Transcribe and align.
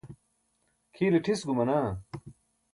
kʰiile 0.93 1.19
ṭhis 1.23 1.41
gumanaa 1.47 1.89